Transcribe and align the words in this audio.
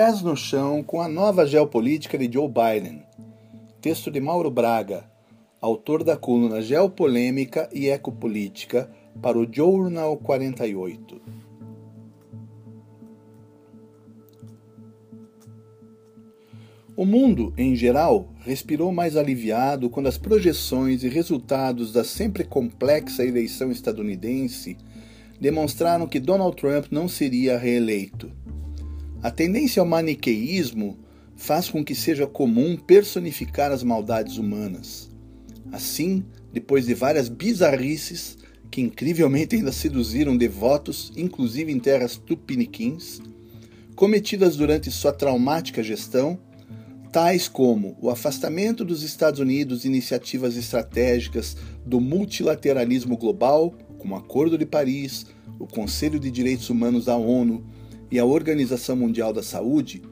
Pés 0.00 0.22
no 0.22 0.36
chão 0.36 0.80
com 0.80 1.00
a 1.00 1.08
nova 1.08 1.44
geopolítica 1.44 2.16
de 2.16 2.32
Joe 2.32 2.46
Biden. 2.46 3.02
Texto 3.80 4.12
de 4.12 4.20
Mauro 4.20 4.48
Braga, 4.48 5.10
autor 5.60 6.04
da 6.04 6.16
coluna 6.16 6.62
Geopolêmica 6.62 7.68
e 7.72 7.88
Ecopolítica 7.88 8.88
para 9.20 9.36
o 9.36 9.44
Journal 9.52 10.16
48. 10.16 11.20
O 16.96 17.04
mundo, 17.04 17.52
em 17.58 17.74
geral, 17.74 18.28
respirou 18.38 18.92
mais 18.92 19.16
aliviado 19.16 19.90
quando 19.90 20.06
as 20.06 20.16
projeções 20.16 21.02
e 21.02 21.08
resultados 21.08 21.92
da 21.92 22.04
sempre 22.04 22.44
complexa 22.44 23.24
eleição 23.24 23.72
estadunidense 23.72 24.78
demonstraram 25.40 26.06
que 26.06 26.20
Donald 26.20 26.54
Trump 26.54 26.86
não 26.92 27.08
seria 27.08 27.58
reeleito. 27.58 28.30
A 29.20 29.32
tendência 29.32 29.80
ao 29.80 29.86
maniqueísmo 29.86 30.96
faz 31.34 31.68
com 31.68 31.84
que 31.84 31.94
seja 31.94 32.24
comum 32.24 32.76
personificar 32.76 33.72
as 33.72 33.82
maldades 33.82 34.38
humanas. 34.38 35.10
Assim, 35.72 36.24
depois 36.52 36.86
de 36.86 36.94
várias 36.94 37.28
bizarrices 37.28 38.38
que 38.70 38.80
incrivelmente 38.80 39.56
ainda 39.56 39.72
seduziram 39.72 40.36
devotos, 40.36 41.12
inclusive 41.16 41.72
em 41.72 41.80
terras 41.80 42.16
tupiniquins, 42.16 43.20
cometidas 43.96 44.56
durante 44.56 44.88
sua 44.90 45.12
traumática 45.12 45.82
gestão, 45.82 46.38
tais 47.10 47.48
como 47.48 47.96
o 48.00 48.10
afastamento 48.10 48.84
dos 48.84 49.02
Estados 49.02 49.40
Unidos 49.40 49.82
de 49.82 49.88
iniciativas 49.88 50.56
estratégicas 50.56 51.56
do 51.84 52.00
multilateralismo 52.00 53.16
global, 53.16 53.74
como 53.98 54.14
o 54.14 54.18
Acordo 54.18 54.56
de 54.56 54.64
Paris, 54.64 55.26
o 55.58 55.66
Conselho 55.66 56.20
de 56.20 56.30
Direitos 56.30 56.70
Humanos 56.70 57.06
da 57.06 57.16
ONU 57.16 57.64
e 58.10 58.18
a 58.18 58.24
Organização 58.24 58.96
Mundial 58.96 59.32
da 59.32 59.42
Saúde, 59.42 60.02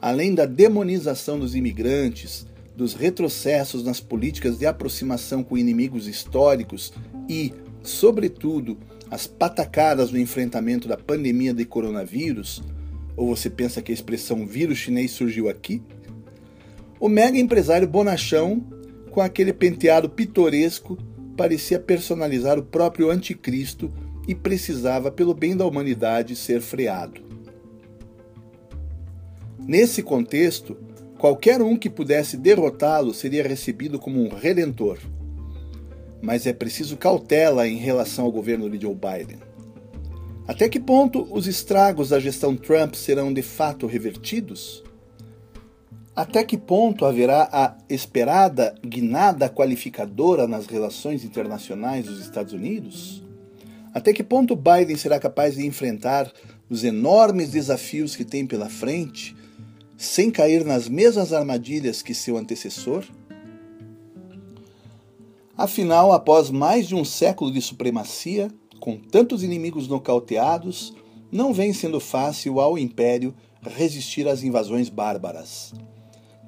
além 0.00 0.34
da 0.34 0.46
demonização 0.46 1.38
dos 1.38 1.54
imigrantes, 1.54 2.46
dos 2.76 2.94
retrocessos 2.94 3.82
nas 3.82 4.00
políticas 4.00 4.58
de 4.58 4.66
aproximação 4.66 5.42
com 5.42 5.58
inimigos 5.58 6.06
históricos 6.06 6.92
e, 7.28 7.52
sobretudo, 7.82 8.78
as 9.10 9.26
patacadas 9.26 10.12
no 10.12 10.18
enfrentamento 10.18 10.86
da 10.86 10.96
pandemia 10.96 11.52
de 11.52 11.64
coronavírus, 11.64 12.62
ou 13.16 13.34
você 13.34 13.50
pensa 13.50 13.82
que 13.82 13.90
a 13.90 13.94
expressão 13.94 14.46
vírus 14.46 14.78
chinês 14.78 15.10
surgiu 15.10 15.48
aqui? 15.48 15.82
O 17.00 17.08
mega 17.08 17.38
empresário 17.38 17.88
bonachão, 17.88 18.64
com 19.10 19.20
aquele 19.20 19.52
penteado 19.52 20.08
pitoresco, 20.08 20.96
parecia 21.36 21.78
personalizar 21.78 22.58
o 22.58 22.62
próprio 22.62 23.10
anticristo 23.10 23.92
e 24.28 24.34
precisava, 24.34 25.10
pelo 25.10 25.32
bem 25.32 25.56
da 25.56 25.64
humanidade, 25.64 26.36
ser 26.36 26.60
freado. 26.60 27.22
Nesse 29.58 30.02
contexto, 30.02 30.76
qualquer 31.18 31.62
um 31.62 31.76
que 31.76 31.88
pudesse 31.88 32.36
derrotá-lo 32.36 33.14
seria 33.14 33.42
recebido 33.42 33.98
como 33.98 34.22
um 34.22 34.28
redentor. 34.28 34.98
Mas 36.20 36.46
é 36.46 36.52
preciso 36.52 36.98
cautela 36.98 37.66
em 37.66 37.76
relação 37.76 38.26
ao 38.26 38.32
governo 38.32 38.68
de 38.68 38.78
Joe 38.80 38.94
Biden. 38.94 39.38
Até 40.46 40.68
que 40.68 40.80
ponto 40.80 41.26
os 41.30 41.46
estragos 41.46 42.10
da 42.10 42.20
gestão 42.20 42.54
Trump 42.54 42.94
serão 42.94 43.32
de 43.32 43.42
fato 43.42 43.86
revertidos? 43.86 44.84
Até 46.14 46.44
que 46.44 46.58
ponto 46.58 47.06
haverá 47.06 47.48
a 47.52 47.76
esperada 47.88 48.74
guinada 48.84 49.48
qualificadora 49.48 50.48
nas 50.48 50.66
relações 50.66 51.24
internacionais 51.24 52.06
dos 52.06 52.20
Estados 52.20 52.52
Unidos? 52.52 53.27
Até 53.94 54.12
que 54.12 54.22
ponto 54.22 54.54
Biden 54.54 54.96
será 54.96 55.18
capaz 55.18 55.54
de 55.56 55.66
enfrentar 55.66 56.32
os 56.68 56.84
enormes 56.84 57.50
desafios 57.50 58.14
que 58.14 58.24
tem 58.24 58.46
pela 58.46 58.68
frente 58.68 59.36
sem 59.96 60.30
cair 60.30 60.64
nas 60.64 60.88
mesmas 60.88 61.32
armadilhas 61.32 62.02
que 62.02 62.14
seu 62.14 62.36
antecessor? 62.36 63.04
Afinal, 65.56 66.12
após 66.12 66.50
mais 66.50 66.86
de 66.86 66.94
um 66.94 67.04
século 67.04 67.50
de 67.50 67.60
supremacia, 67.60 68.48
com 68.78 68.96
tantos 68.96 69.42
inimigos 69.42 69.88
nocauteados, 69.88 70.94
não 71.32 71.52
vem 71.52 71.72
sendo 71.72 71.98
fácil 71.98 72.60
ao 72.60 72.78
Império 72.78 73.34
resistir 73.62 74.28
às 74.28 74.44
invasões 74.44 74.88
bárbaras. 74.88 75.74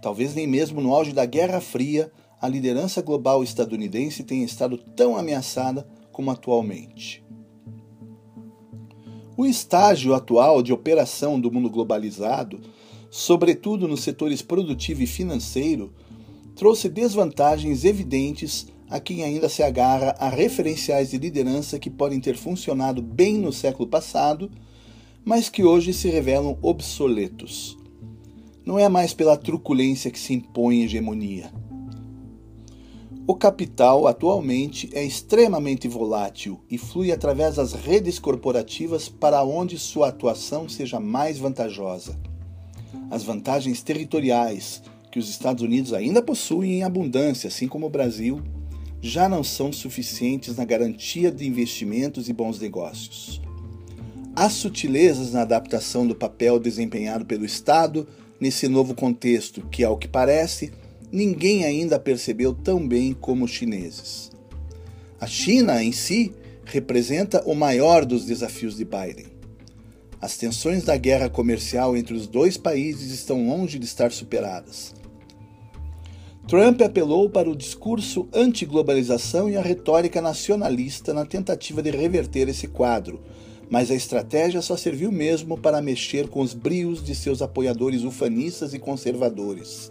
Talvez 0.01 0.35
nem 0.35 0.47
mesmo 0.47 0.81
no 0.81 0.95
auge 0.95 1.13
da 1.13 1.27
Guerra 1.27 1.61
Fria 1.61 2.13
a 2.41 2.49
liderança 2.49 3.03
global 3.03 3.43
estadunidense 3.43 4.23
tenha 4.23 4.45
estado 4.45 4.79
tão 4.79 5.17
ameaçada 5.17 5.87
como 6.13 6.31
atualmente. 6.31 7.23
O 9.41 9.47
estágio 9.47 10.13
atual 10.13 10.63
de 10.63 10.71
operação 10.71 11.41
do 11.41 11.51
mundo 11.51 11.71
globalizado, 11.71 12.61
sobretudo 13.11 13.89
nos 13.89 14.03
setores 14.03 14.43
produtivo 14.43 15.03
e 15.03 15.07
financeiro, 15.07 15.95
trouxe 16.55 16.91
desvantagens 16.91 17.87
evidentes 17.87 18.67
a 18.91 19.01
quem 19.01 19.25
ainda 19.25 19.49
se 19.49 19.63
agarra 19.63 20.15
a 20.19 20.29
referenciais 20.29 21.09
de 21.09 21.17
liderança 21.17 21.79
que 21.79 21.89
podem 21.89 22.21
ter 22.21 22.37
funcionado 22.37 23.01
bem 23.01 23.39
no 23.39 23.51
século 23.51 23.89
passado, 23.89 24.51
mas 25.25 25.49
que 25.49 25.65
hoje 25.65 25.95
se 25.95 26.11
revelam 26.11 26.59
obsoletos. 26.61 27.79
Não 28.63 28.79
é 28.79 28.91
mais 28.91 29.15
pela 29.15 29.39
truculência 29.39 30.11
que 30.11 30.19
se 30.19 30.35
impõe 30.35 30.83
hegemonia 30.83 31.51
o 33.27 33.35
capital 33.35 34.07
atualmente 34.07 34.91
é 34.93 35.05
extremamente 35.05 35.87
volátil 35.87 36.61
e 36.71 36.77
flui 36.77 37.13
através 37.13 37.57
das 37.57 37.73
redes 37.73 38.19
corporativas 38.19 39.09
para 39.09 39.43
onde 39.45 39.79
sua 39.79 40.09
atuação 40.09 40.69
seja 40.69 40.99
mais 40.99 41.39
vantajosa. 41.39 42.19
As 43.11 43.23
vantagens 43.23 43.83
territoriais 43.83 44.83
que 45.11 45.19
os 45.19 45.29
Estados 45.29 45.63
Unidos 45.63 45.93
ainda 45.93 46.23
possuem 46.23 46.79
em 46.79 46.83
abundância, 46.83 47.49
assim 47.49 47.69
como 47.69 47.87
o 47.87 47.91
Brasil, 47.91 48.41
já 49.01 49.29
não 49.29 49.43
são 49.43 49.73
suficientes 49.73 50.57
na 50.57 50.65
garantia 50.65 51.31
de 51.31 51.47
investimentos 51.47 52.29
e 52.29 52.33
bons 52.33 52.61
negócios. 52.61 53.41
Há 54.35 54.49
sutilezas 54.49 55.33
na 55.33 55.43
adaptação 55.43 56.07
do 56.07 56.15
papel 56.15 56.59
desempenhado 56.59 57.25
pelo 57.25 57.45
Estado 57.45 58.07
nesse 58.41 58.69
novo 58.69 58.95
contexto 58.95 59.63
que, 59.71 59.85
ao 59.85 59.99
que 59.99 60.09
parece, 60.09 60.73
ninguém 61.13 61.65
ainda 61.65 61.99
percebeu 61.99 62.55
tão 62.55 62.87
bem 62.87 63.13
como 63.13 63.45
os 63.45 63.51
chineses. 63.51 64.31
A 65.21 65.27
China 65.27 65.83
em 65.83 65.93
si 65.93 66.33
representa 66.65 67.43
o 67.45 67.55
maior 67.55 68.05
dos 68.05 68.25
desafios 68.25 68.77
de 68.77 68.85
Biden. 68.85 69.27
As 70.21 70.37
tensões 70.37 70.85
da 70.85 70.97
guerra 70.97 71.29
comercial 71.29 71.97
entre 71.97 72.15
os 72.15 72.27
dois 72.27 72.57
países 72.57 73.11
estão 73.11 73.49
longe 73.49 73.79
de 73.79 73.87
estar 73.87 74.13
superadas. 74.13 74.95
Trump 76.47 76.81
apelou 76.83 77.29
para 77.31 77.51
o 77.51 77.57
discurso 77.57 78.29
anti-globalização 78.33 79.49
e 79.49 79.57
a 79.57 79.63
retórica 79.63 80.21
nacionalista 80.21 81.15
na 81.15 81.25
tentativa 81.25 81.83
de 81.83 81.91
reverter 81.91 82.49
esse 82.49 82.67
quadro, 82.67 83.21
mas 83.69 83.91
a 83.91 83.95
estratégia 83.95 84.61
só 84.61 84.77
serviu 84.77 85.13
mesmo 85.13 85.57
para 85.57 85.81
mexer 85.81 86.29
com 86.29 86.41
os 86.41 86.55
brios 86.55 87.05
de 87.05 87.15
seus 87.15 87.41
apoiadores 87.41 88.03
ufanistas 88.03 88.75
e 88.75 88.79
conservadores 88.79 89.91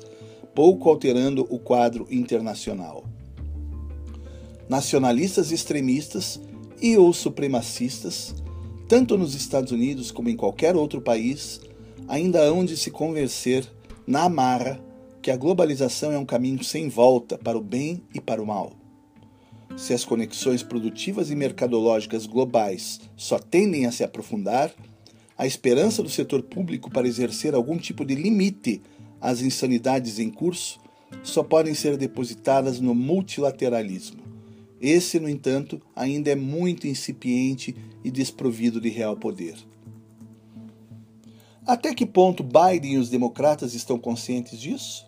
pouco 0.59 0.89
alterando 0.89 1.47
o 1.49 1.57
quadro 1.57 2.05
internacional. 2.11 3.05
Nacionalistas 4.67 5.53
extremistas 5.53 6.37
e 6.81 6.97
ou 6.97 7.13
supremacistas, 7.13 8.35
tanto 8.85 9.17
nos 9.17 9.35
Estados 9.35 9.71
Unidos 9.71 10.11
como 10.11 10.27
em 10.27 10.35
qualquer 10.35 10.75
outro 10.75 10.99
país, 10.99 11.61
ainda 12.09 12.41
hão 12.41 12.65
de 12.65 12.75
se 12.75 12.91
convencer 12.91 13.65
na 14.05 14.23
amarra 14.23 14.81
que 15.21 15.31
a 15.31 15.37
globalização 15.37 16.11
é 16.11 16.17
um 16.17 16.25
caminho 16.25 16.61
sem 16.61 16.89
volta 16.89 17.37
para 17.37 17.57
o 17.57 17.63
bem 17.63 18.03
e 18.13 18.19
para 18.19 18.43
o 18.43 18.45
mal. 18.45 18.73
Se 19.77 19.93
as 19.93 20.03
conexões 20.03 20.61
produtivas 20.61 21.31
e 21.31 21.37
mercadológicas 21.37 22.25
globais 22.25 22.99
só 23.15 23.39
tendem 23.39 23.85
a 23.85 23.93
se 23.93 24.03
aprofundar, 24.03 24.75
a 25.37 25.47
esperança 25.47 26.03
do 26.03 26.09
setor 26.09 26.43
público 26.43 26.91
para 26.91 27.07
exercer 27.07 27.55
algum 27.55 27.77
tipo 27.77 28.03
de 28.03 28.13
limite 28.13 28.81
as 29.21 29.41
insanidades 29.41 30.19
em 30.19 30.29
curso 30.29 30.79
só 31.23 31.43
podem 31.43 31.73
ser 31.73 31.97
depositadas 31.97 32.79
no 32.79 32.93
multilateralismo. 32.93 34.21
Esse, 34.79 35.19
no 35.19 35.27
entanto, 35.27 35.81
ainda 35.95 36.31
é 36.31 36.35
muito 36.35 36.87
incipiente 36.87 37.75
e 38.03 38.09
desprovido 38.09 38.79
de 38.79 38.89
real 38.89 39.17
poder. 39.17 39.55
Até 41.65 41.93
que 41.93 42.05
ponto 42.05 42.43
Biden 42.43 42.93
e 42.93 42.97
os 42.97 43.09
democratas 43.09 43.73
estão 43.73 43.99
conscientes 43.99 44.59
disso? 44.59 45.05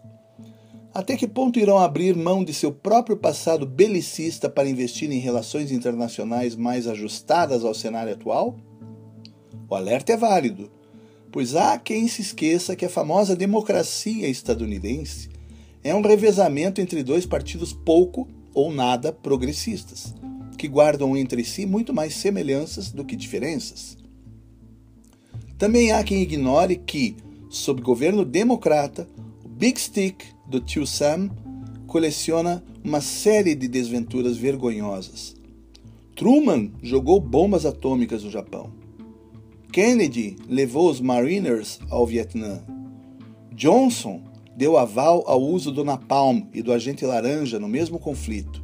Até 0.93 1.15
que 1.15 1.27
ponto 1.27 1.57
irão 1.57 1.77
abrir 1.77 2.15
mão 2.17 2.43
de 2.43 2.53
seu 2.53 2.71
próprio 2.71 3.15
passado 3.15 3.65
belicista 3.65 4.49
para 4.49 4.69
investir 4.69 5.09
em 5.09 5.19
relações 5.19 5.71
internacionais 5.71 6.53
mais 6.55 6.85
ajustadas 6.85 7.63
ao 7.63 7.73
cenário 7.73 8.13
atual? 8.13 8.57
O 9.69 9.73
alerta 9.73 10.11
é 10.11 10.17
válido 10.17 10.69
pois 11.31 11.55
há 11.55 11.77
quem 11.77 12.07
se 12.07 12.21
esqueça 12.21 12.75
que 12.75 12.85
a 12.85 12.89
famosa 12.89 13.35
democracia 13.35 14.27
estadunidense 14.27 15.29
é 15.83 15.95
um 15.95 16.01
revezamento 16.01 16.81
entre 16.81 17.03
dois 17.03 17.25
partidos 17.25 17.73
pouco 17.73 18.27
ou 18.53 18.71
nada 18.71 19.11
progressistas, 19.11 20.13
que 20.57 20.67
guardam 20.67 21.15
entre 21.15 21.43
si 21.43 21.65
muito 21.65 21.93
mais 21.93 22.13
semelhanças 22.15 22.91
do 22.91 23.05
que 23.05 23.15
diferenças. 23.15 23.97
Também 25.57 25.91
há 25.91 26.03
quem 26.03 26.21
ignore 26.21 26.75
que, 26.75 27.15
sob 27.49 27.81
governo 27.81 28.25
democrata, 28.25 29.07
o 29.43 29.47
Big 29.47 29.79
Stick 29.79 30.25
do 30.47 30.59
tio 30.59 30.85
Sam 30.85 31.29
coleciona 31.87 32.63
uma 32.83 32.99
série 32.99 33.55
de 33.55 33.67
desventuras 33.67 34.37
vergonhosas. 34.37 35.35
Truman 36.15 36.71
jogou 36.81 37.19
bombas 37.19 37.65
atômicas 37.65 38.23
no 38.23 38.31
Japão. 38.31 38.80
Kennedy 39.71 40.35
levou 40.49 40.89
os 40.89 40.99
Mariners 40.99 41.79
ao 41.89 42.05
Vietnã. 42.05 42.61
Johnson 43.55 44.21
deu 44.55 44.77
aval 44.77 45.23
ao 45.25 45.41
uso 45.41 45.71
do 45.71 45.85
napalm 45.85 46.41
e 46.53 46.61
do 46.61 46.73
agente 46.73 47.05
laranja 47.05 47.57
no 47.57 47.69
mesmo 47.69 47.97
conflito. 47.97 48.61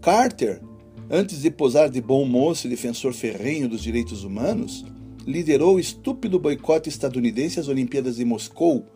Carter, 0.00 0.62
antes 1.10 1.42
de 1.42 1.50
posar 1.50 1.90
de 1.90 2.00
bom 2.00 2.24
moço 2.24 2.66
e 2.66 2.70
defensor 2.70 3.12
ferrenho 3.12 3.68
dos 3.68 3.82
direitos 3.82 4.22
humanos, 4.22 4.84
liderou 5.26 5.76
o 5.76 5.80
estúpido 5.80 6.38
boicote 6.38 6.88
estadunidense 6.88 7.58
às 7.58 7.66
Olimpíadas 7.66 8.16
de 8.16 8.24
Moscou 8.24 8.86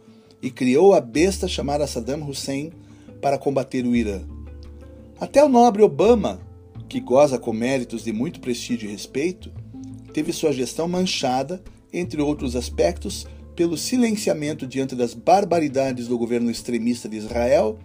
e 0.41 0.53
criou 0.53 0.95
a 0.95 1.01
besta 1.01 1.49
chamada 1.49 1.87
Saddam 1.87 2.29
Hussein 2.29 2.71
para 3.21 3.37
combater 3.37 3.85
o 3.85 3.97
Irã. 3.97 4.21
Até 5.19 5.45
o 5.45 5.49
nobre 5.49 5.83
Obama, 5.83 6.41
que 6.89 7.01
goza 7.01 7.41
com 7.41 7.53
méritos 7.53 8.05
de 8.05 8.13
muito 8.13 8.41
prestígio 8.41 8.89
e 8.89 8.93
respeito, 8.93 9.53
teve 10.13 10.33
sua 10.33 10.53
gestão 10.53 10.89
manchada, 10.89 11.63
entre 11.93 12.21
outros 12.21 12.57
aspectos, 12.57 13.27
pelo 13.55 13.77
silenciamento 13.77 14.67
diante 14.67 14.95
das 14.95 15.13
barbaridades 15.13 16.09
do 16.09 16.17
governo 16.17 16.51
extremista 16.51 17.09
de 17.09 17.17
Israel 17.17 17.79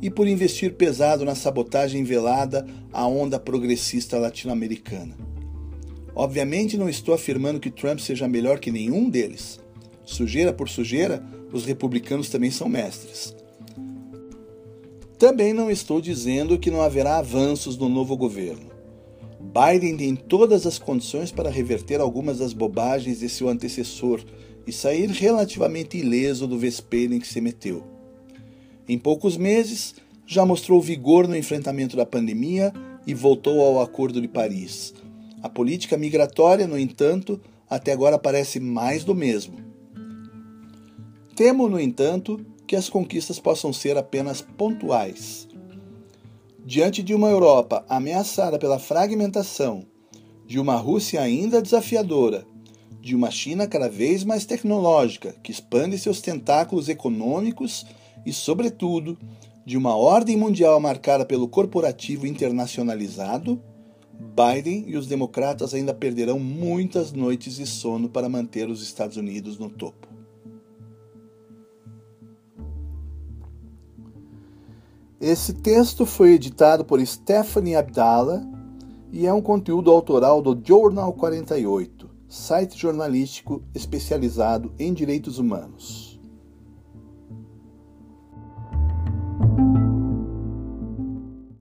e 0.00 0.08
por 0.08 0.26
investir 0.26 0.74
pesado 0.74 1.24
na 1.24 1.34
sabotagem 1.34 2.04
velada 2.04 2.66
à 2.92 3.06
onda 3.06 3.38
progressista 3.38 4.18
latino-americana. 4.18 5.14
Obviamente 6.14 6.76
não 6.76 6.88
estou 6.88 7.14
afirmando 7.14 7.60
que 7.60 7.70
Trump 7.70 7.98
seja 7.98 8.26
melhor 8.26 8.58
que 8.58 8.70
nenhum 8.70 9.08
deles. 9.08 9.60
Sujeira 10.04 10.52
por 10.52 10.68
sujeira, 10.68 11.24
os 11.52 11.64
republicanos 11.64 12.30
também 12.30 12.50
são 12.50 12.68
mestres. 12.68 13.34
Também 15.18 15.52
não 15.52 15.70
estou 15.70 16.00
dizendo 16.00 16.58
que 16.58 16.70
não 16.70 16.80
haverá 16.80 17.18
avanços 17.18 17.76
no 17.76 17.88
novo 17.88 18.16
governo. 18.16 18.69
Biden 19.50 19.96
tem 19.96 20.14
todas 20.14 20.64
as 20.64 20.78
condições 20.78 21.32
para 21.32 21.50
reverter 21.50 22.00
algumas 22.00 22.38
das 22.38 22.52
bobagens 22.52 23.18
de 23.18 23.28
seu 23.28 23.48
antecessor 23.48 24.22
e 24.64 24.72
sair 24.72 25.10
relativamente 25.10 25.98
ileso 25.98 26.46
do 26.46 26.56
vespeiro 26.56 27.14
em 27.14 27.18
que 27.18 27.26
se 27.26 27.40
meteu. 27.40 27.82
Em 28.88 28.96
poucos 28.96 29.36
meses, 29.36 29.96
já 30.24 30.46
mostrou 30.46 30.80
vigor 30.80 31.26
no 31.26 31.36
enfrentamento 31.36 31.96
da 31.96 32.06
pandemia 32.06 32.72
e 33.04 33.12
voltou 33.12 33.60
ao 33.60 33.80
Acordo 33.80 34.20
de 34.20 34.28
Paris. 34.28 34.94
A 35.42 35.48
política 35.48 35.96
migratória, 35.96 36.68
no 36.68 36.78
entanto, 36.78 37.40
até 37.68 37.92
agora 37.92 38.18
parece 38.18 38.60
mais 38.60 39.02
do 39.02 39.14
mesmo. 39.14 39.58
Temo, 41.34 41.68
no 41.68 41.80
entanto, 41.80 42.44
que 42.66 42.76
as 42.76 42.88
conquistas 42.88 43.40
possam 43.40 43.72
ser 43.72 43.96
apenas 43.96 44.40
pontuais. 44.40 45.48
Diante 46.64 47.02
de 47.02 47.14
uma 47.14 47.28
Europa 47.28 47.84
ameaçada 47.88 48.58
pela 48.58 48.78
fragmentação, 48.78 49.84
de 50.46 50.58
uma 50.58 50.76
Rússia 50.76 51.20
ainda 51.20 51.62
desafiadora 51.62 52.44
de 53.00 53.16
uma 53.16 53.30
China 53.30 53.66
cada 53.66 53.88
vez 53.88 54.24
mais 54.24 54.44
tecnológica, 54.44 55.34
que 55.42 55.50
expande 55.50 55.98
seus 55.98 56.20
tentáculos 56.20 56.88
econômicos 56.88 57.86
e, 58.26 58.32
sobretudo, 58.32 59.18
de 59.64 59.76
uma 59.76 59.96
ordem 59.96 60.36
mundial 60.36 60.78
marcada 60.78 61.24
pelo 61.24 61.48
corporativo 61.48 62.26
internacionalizado, 62.26 63.62
Biden 64.12 64.84
e 64.86 64.96
os 64.96 65.06
democratas 65.06 65.72
ainda 65.72 65.94
perderão 65.94 66.38
muitas 66.38 67.12
noites 67.12 67.56
de 67.56 67.66
sono 67.66 68.08
para 68.08 68.28
manter 68.28 68.68
os 68.68 68.82
Estados 68.82 69.16
Unidos 69.16 69.58
no 69.58 69.70
topo. 69.70 70.08
Esse 75.20 75.52
texto 75.52 76.06
foi 76.06 76.30
editado 76.32 76.82
por 76.82 77.04
Stephanie 77.04 77.76
Abdallah 77.76 78.42
e 79.12 79.26
é 79.26 79.32
um 79.32 79.42
conteúdo 79.42 79.90
autoral 79.90 80.40
do 80.40 80.58
Journal 80.64 81.12
48 81.12 82.08
site 82.26 82.78
jornalístico 82.78 83.60
especializado 83.74 84.72
em 84.78 84.94
direitos 84.94 85.38
humanos. 85.38 86.09